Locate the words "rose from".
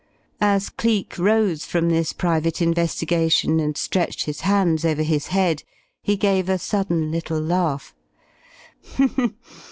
1.19-1.89